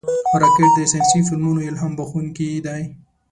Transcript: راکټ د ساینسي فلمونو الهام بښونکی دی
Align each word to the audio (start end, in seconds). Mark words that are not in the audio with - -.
راکټ 0.41 0.69
د 0.75 0.79
ساینسي 0.91 1.19
فلمونو 1.27 1.59
الهام 1.69 1.91
بښونکی 1.99 2.49
دی 2.65 2.83